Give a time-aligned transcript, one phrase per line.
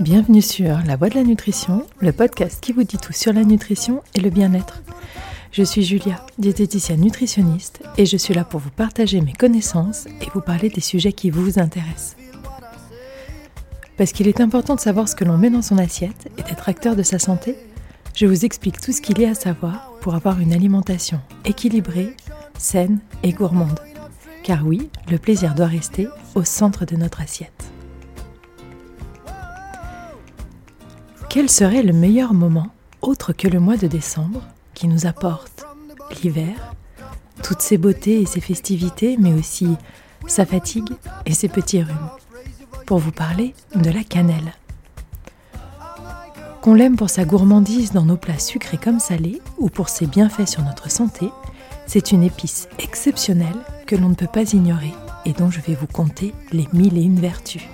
[0.00, 3.44] Bienvenue sur La Voix de la Nutrition, le podcast qui vous dit tout sur la
[3.44, 4.82] nutrition et le bien-être.
[5.52, 10.28] Je suis Julia, diététicienne nutritionniste, et je suis là pour vous partager mes connaissances et
[10.34, 12.16] vous parler des sujets qui vous intéressent.
[13.96, 16.68] Parce qu'il est important de savoir ce que l'on met dans son assiette et d'être
[16.68, 17.56] acteur de sa santé,
[18.14, 22.14] je vous explique tout ce qu'il y a à savoir pour avoir une alimentation équilibrée,
[22.58, 23.80] saine et gourmande.
[24.42, 27.64] Car oui, le plaisir doit rester au centre de notre assiette.
[31.36, 32.68] Quel serait le meilleur moment,
[33.02, 34.40] autre que le mois de décembre,
[34.72, 35.66] qui nous apporte
[36.22, 36.74] l'hiver,
[37.42, 39.68] toutes ses beautés et ses festivités, mais aussi
[40.26, 40.88] sa fatigue
[41.26, 42.08] et ses petits rhumes,
[42.86, 44.54] pour vous parler de la cannelle.
[46.62, 50.48] Qu'on l'aime pour sa gourmandise dans nos plats sucrés comme salés, ou pour ses bienfaits
[50.48, 51.28] sur notre santé,
[51.86, 54.94] c'est une épice exceptionnelle que l'on ne peut pas ignorer
[55.26, 57.68] et dont je vais vous conter les mille et une vertus.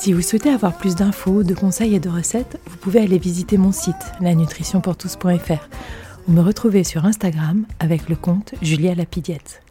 [0.00, 3.58] Si vous souhaitez avoir plus d'infos, de conseils et de recettes, vous pouvez aller visiter
[3.58, 5.68] mon site lanutritionpourtous.fr
[6.26, 9.62] ou me retrouver sur Instagram avec le compte Julia Lapidiette.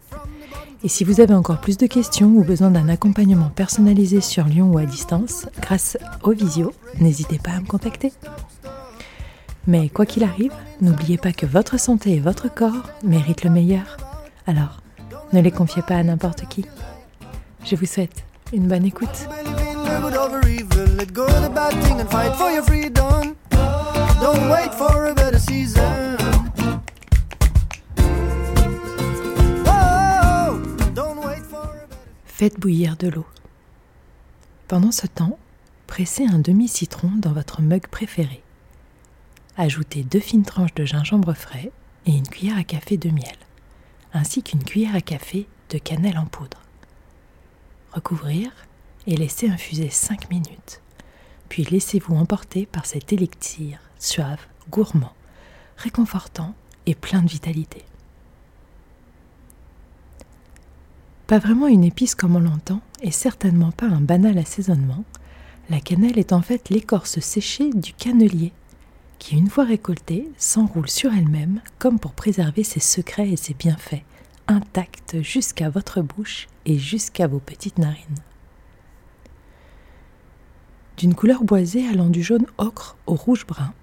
[0.83, 4.71] Et si vous avez encore plus de questions ou besoin d'un accompagnement personnalisé sur Lyon
[4.71, 8.13] ou à distance, grâce au visio, n'hésitez pas à me contacter.
[9.65, 13.97] Mais quoi qu'il arrive, n'oubliez pas que votre santé et votre corps méritent le meilleur.
[14.45, 14.83] Alors,
[15.33, 16.67] ne les confiez pas à n'importe qui.
[17.65, 19.27] Je vous souhaite une bonne écoute.
[32.39, 33.25] Faites bouillir de l'eau.
[34.69, 35.37] Pendant ce temps,
[35.87, 38.41] pressez un demi-citron dans votre mug préféré.
[39.57, 41.73] Ajoutez deux fines tranches de gingembre frais
[42.05, 43.35] et une cuillère à café de miel,
[44.13, 46.61] ainsi qu'une cuillère à café de cannelle en poudre.
[47.91, 48.51] Recouvrir
[49.09, 50.81] et laissez infuser 5 minutes.
[51.49, 54.39] Puis laissez-vous emporter par cet élixir suave,
[54.69, 55.13] gourmand,
[55.77, 56.53] réconfortant
[56.85, 57.83] et plein de vitalité.
[61.25, 65.03] Pas vraiment une épice comme on l'entend, et certainement pas un banal assaisonnement,
[65.69, 68.51] la cannelle est en fait l'écorce séchée du cannelier,
[69.17, 74.03] qui une fois récoltée s'enroule sur elle-même comme pour préserver ses secrets et ses bienfaits,
[74.47, 78.23] intacts jusqu'à votre bouche et jusqu'à vos petites narines
[80.99, 83.73] d'une couleur boisée allant du jaune ocre au rouge brun,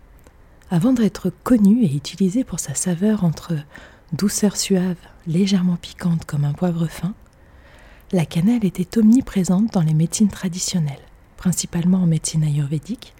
[0.71, 3.55] avant d'être connue et utilisée pour sa saveur entre
[4.13, 7.15] douceur suave, légèrement piquante comme un poivre fin,
[8.13, 11.01] la cannelle était omniprésente dans les médecines traditionnelles,
[11.39, 13.15] principalement en médecine ayurvédique,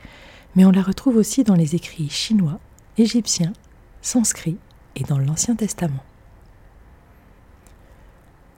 [0.57, 2.61] mais on la retrouve aussi dans les écrits chinois,
[2.99, 3.55] égyptiens,
[4.03, 4.59] sanscrits
[4.95, 6.05] et dans l'Ancien Testament.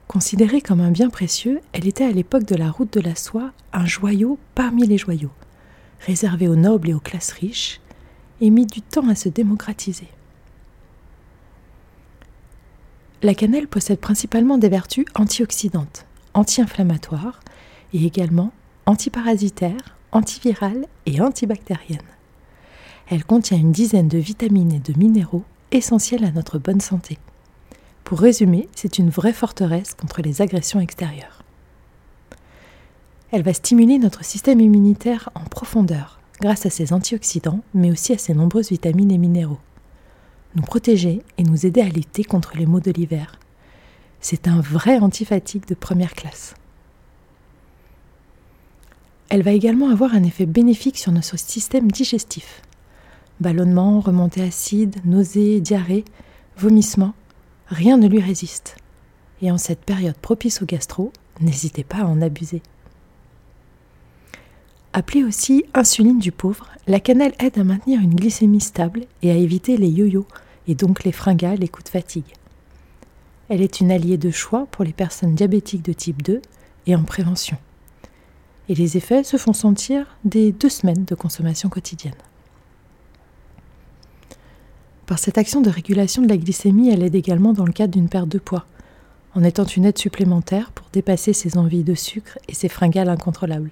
[0.09, 3.53] Considérée comme un bien précieux, elle était à l'époque de la route de la soie
[3.75, 5.31] un joyau parmi les joyaux,
[6.01, 7.83] réservé aux nobles et aux classes riches,
[8.41, 10.09] et mit du temps à se démocratiser.
[13.23, 17.41] La cannelle possède principalement des vertus antioxydantes, anti-inflammatoires
[17.93, 18.53] et également
[18.87, 22.01] antiparasitaires, antivirales et antibactériennes.
[23.11, 27.19] Elle contient une dizaine de vitamines et de minéraux essentiels à notre bonne santé.
[28.09, 31.43] Pour résumer, c'est une vraie forteresse contre les agressions extérieures.
[33.33, 38.19] Elle va stimuler notre système immunitaire en profondeur grâce à ses antioxydants, mais aussi à
[38.19, 39.59] ses nombreuses vitamines et minéraux.
[40.55, 43.39] Nous protéger et nous aider à lutter contre les maux de l'hiver.
[44.23, 46.55] C'est un vrai antifatigue de première classe.
[49.29, 52.63] Elle va également avoir un effet bénéfique sur notre système digestif.
[53.41, 56.07] Ballonnement, remontée acide, nausées, diarrhée,
[56.57, 57.13] vomissements,
[57.69, 58.77] rien ne lui résiste.
[59.41, 62.63] Et en cette période propice au gastro, n'hésitez pas à en abuser.
[64.93, 69.35] Appelée aussi insuline du pauvre, la cannelle aide à maintenir une glycémie stable et à
[69.35, 70.27] éviter les yo-yo
[70.67, 72.35] et donc les fringales et coups de fatigue.
[73.49, 76.43] Elle est une alliée de choix pour les personnes diabétiques de type 2
[76.87, 77.59] et en prévention.
[78.69, 82.15] Et les effets se font sentir dès deux semaines de consommation quotidienne.
[85.09, 88.11] Par cette action de régulation de la glycémie, elle aide également dans le cadre d'une
[88.11, 88.67] perte de poids,
[89.35, 93.71] en étant une aide supplémentaire pour dépasser ses envies de sucre et ses fringales incontrôlables.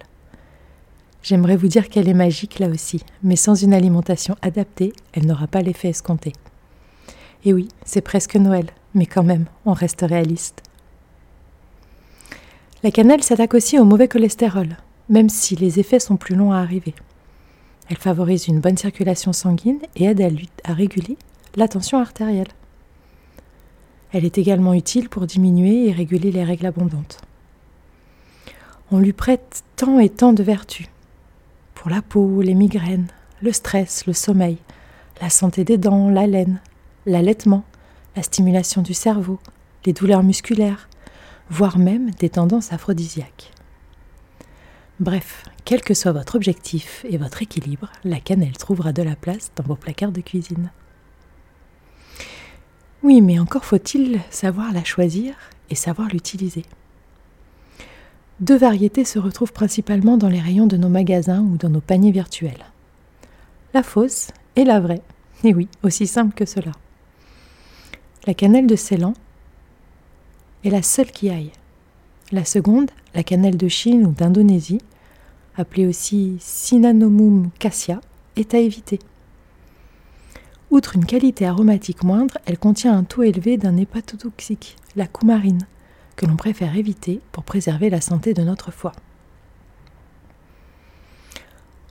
[1.22, 5.46] J'aimerais vous dire qu'elle est magique là aussi, mais sans une alimentation adaptée, elle n'aura
[5.46, 6.32] pas l'effet escompté.
[7.44, 10.62] Et oui, c'est presque Noël, mais quand même, on reste réaliste.
[12.82, 14.78] La cannelle s'attaque aussi au mauvais cholestérol,
[15.10, 16.94] même si les effets sont plus longs à arriver.
[17.88, 20.20] Elle favorise une bonne circulation sanguine et aide
[20.64, 21.16] à, réguler
[21.56, 22.52] la tension artérielle.
[24.12, 27.20] Elle est également utile pour diminuer et réguler les règles abondantes.
[28.92, 30.86] On lui prête tant et tant de vertus.
[31.74, 33.08] Pour la peau, les migraines,
[33.42, 34.58] le stress, le sommeil,
[35.20, 36.60] la santé des dents, la laine,
[37.04, 37.64] l'allaitement,
[38.14, 39.38] la stimulation du cerveau,
[39.84, 40.88] les douleurs musculaires,
[41.50, 43.52] voire même des tendances aphrodisiaques.
[45.00, 49.50] Bref, quel que soit votre objectif et votre équilibre, la cannelle trouvera de la place
[49.56, 50.70] dans vos placards de cuisine.
[53.06, 55.36] Oui, mais encore faut-il savoir la choisir
[55.70, 56.64] et savoir l'utiliser.
[58.40, 62.10] Deux variétés se retrouvent principalement dans les rayons de nos magasins ou dans nos paniers
[62.10, 62.64] virtuels.
[63.74, 65.02] La fausse et la vraie.
[65.44, 66.72] Et oui, aussi simple que cela.
[68.26, 69.14] La cannelle de Ceylan
[70.64, 71.52] est la seule qui aille.
[72.32, 74.80] La seconde, la cannelle de Chine ou d'Indonésie,
[75.56, 78.00] appelée aussi Sinanomum cassia,
[78.34, 78.98] est à éviter.
[80.70, 85.66] Outre une qualité aromatique moindre, elle contient un taux élevé d'un hépatotoxique, la coumarine,
[86.16, 88.92] que l'on préfère éviter pour préserver la santé de notre foie.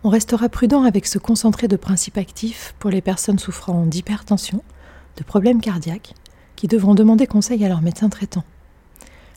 [0.03, 4.61] On restera prudent avec ce concentré de principes actifs pour les personnes souffrant d'hypertension,
[5.17, 6.13] de problèmes cardiaques,
[6.57, 8.43] qui devront demander conseil à leur médecin traitant,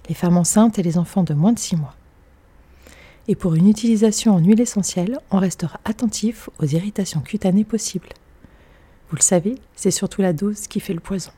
[0.09, 1.95] les femmes enceintes et les enfants de moins de 6 mois.
[3.29, 8.09] Et pour une utilisation en huile essentielle, on restera attentif aux irritations cutanées possibles.
[9.11, 11.31] Vous le savez, c'est surtout la dose qui fait le poison.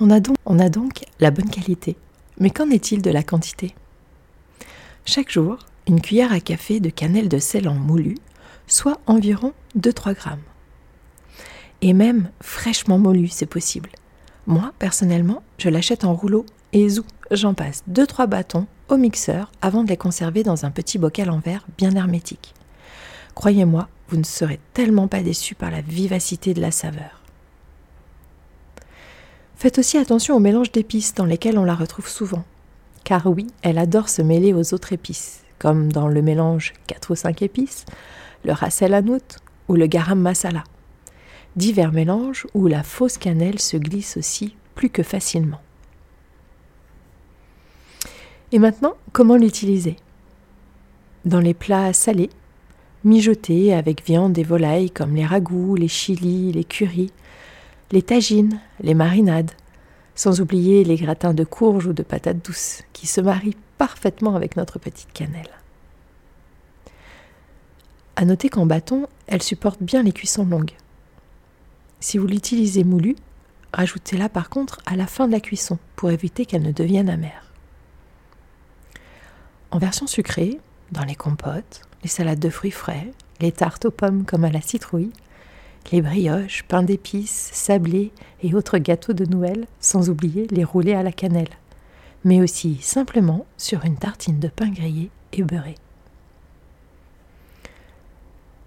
[0.00, 0.20] On a
[0.68, 1.96] donc, la bonne qualité.
[2.38, 3.74] Mais qu'en est-il de la quantité?
[5.06, 8.16] Chaque jour, une cuillère à café de cannelle de sel en moulu,
[8.66, 10.42] soit environ 2-3 grammes.
[11.80, 13.90] Et même fraîchement moulu, c'est possible.
[14.46, 19.84] Moi, personnellement, je l'achète en rouleau et zou, j'en passe 2-3 bâtons au mixeur avant
[19.84, 22.54] de les conserver dans un petit bocal en verre bien hermétique.
[23.34, 27.22] Croyez-moi, vous ne serez tellement pas déçus par la vivacité de la saveur.
[29.56, 32.44] Faites aussi attention au mélange d'épices dans lesquels on la retrouve souvent.
[33.04, 37.14] Car oui, elle adore se mêler aux autres épices, comme dans le mélange 4 ou
[37.14, 37.84] 5 épices,
[38.44, 40.64] le ras el hanout ou le garam masala.
[41.56, 45.60] Divers mélanges où la fausse cannelle se glisse aussi plus que facilement.
[48.52, 49.96] Et maintenant, comment l'utiliser?
[51.24, 52.30] Dans les plats salés,
[53.04, 57.12] mijotés avec viande et volailles comme les ragoûts, les chilis, les currys,
[57.92, 59.52] les tagines, les marinades,
[60.14, 64.56] sans oublier les gratins de courges ou de patates douces qui se marient parfaitement avec
[64.56, 65.50] notre petite cannelle.
[68.16, 70.76] À noter qu'en bâton, elle supporte bien les cuissons longues.
[71.98, 73.16] Si vous l'utilisez moulue,
[73.72, 77.52] rajoutez-la par contre à la fin de la cuisson pour éviter qu'elle ne devienne amère.
[79.72, 80.60] En version sucrée,
[80.92, 83.10] dans les compotes, les salades de fruits frais,
[83.40, 85.10] les tartes aux pommes comme à la citrouille,
[85.90, 88.12] les brioches, pain d'épices, sablés
[88.42, 91.48] et autres gâteaux de Noël, sans oublier les roulés à la cannelle,
[92.22, 95.76] mais aussi simplement sur une tartine de pain grillé et beurré.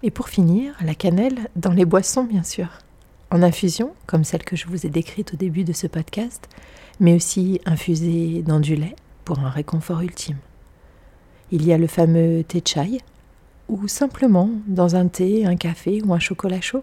[0.02, 2.68] Et pour finir, la cannelle dans les boissons, bien sûr.
[3.30, 6.48] En infusion, comme celle que je vous ai décrite au début de ce podcast,
[6.98, 10.38] mais aussi infusée dans du lait pour un réconfort ultime.
[11.50, 13.00] Il y a le fameux thé chai,
[13.68, 16.82] ou simplement dans un thé, un café ou un chocolat chaud.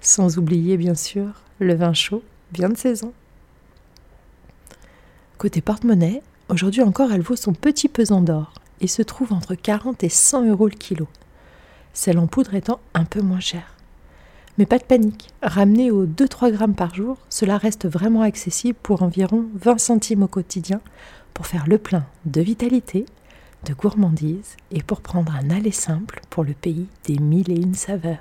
[0.00, 3.12] Sans oublier bien sûr le vin chaud, bien de saison.
[5.38, 10.02] Côté porte-monnaie, aujourd'hui encore elle vaut son petit pesant d'or et se trouve entre 40
[10.02, 11.08] et 100 euros le kilo.
[11.94, 13.76] Celle en poudre étant un peu moins chère.
[14.58, 19.02] Mais pas de panique, ramenée aux 2-3 grammes par jour, cela reste vraiment accessible pour
[19.02, 20.80] environ 20 centimes au quotidien
[21.32, 23.06] pour faire le plein de vitalité,
[23.66, 27.74] de gourmandise et pour prendre un aller simple pour le pays des mille et une
[27.74, 28.18] saveurs.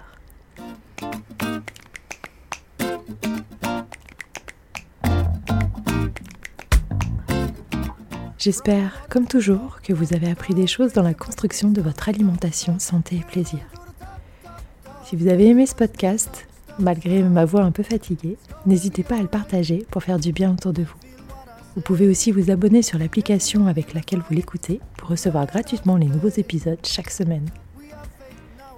[8.38, 12.80] J'espère, comme toujours, que vous avez appris des choses dans la construction de votre alimentation,
[12.80, 13.60] santé et plaisir.
[15.06, 16.48] Si vous avez aimé ce podcast,
[16.80, 20.54] malgré ma voix un peu fatiguée, n'hésitez pas à le partager pour faire du bien
[20.54, 20.96] autour de vous.
[21.76, 26.06] Vous pouvez aussi vous abonner sur l'application avec laquelle vous l'écoutez pour recevoir gratuitement les
[26.06, 27.50] nouveaux épisodes chaque semaine.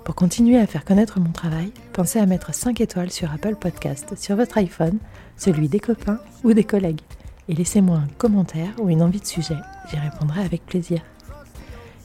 [0.05, 4.15] Pour continuer à faire connaître mon travail, pensez à mettre 5 étoiles sur Apple Podcast
[4.17, 4.97] sur votre iPhone,
[5.37, 7.01] celui des copains ou des collègues
[7.49, 9.57] et laissez-moi un commentaire ou une envie de sujet,
[9.89, 11.01] j'y répondrai avec plaisir.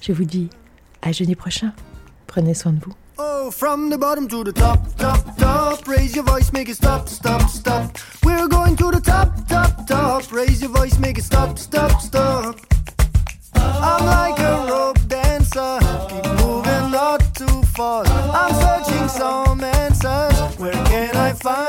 [0.01, 0.51] Je vous dis
[1.03, 1.73] à jeudi prochain.
[2.27, 2.93] Prenez soin de vous.
[13.83, 15.79] I'm like a rope dancer.
[16.09, 18.11] Keep moving, not too fast.
[18.11, 20.59] I'm searching some answers.
[20.59, 21.68] Where can I find